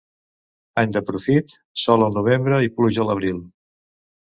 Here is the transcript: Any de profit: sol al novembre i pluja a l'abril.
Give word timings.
Any 0.83 0.95
de 0.95 1.03
profit: 1.11 1.55
sol 1.85 2.09
al 2.09 2.19
novembre 2.19 2.65
i 2.71 2.77
pluja 2.81 3.09
a 3.09 3.11
l'abril. 3.13 3.43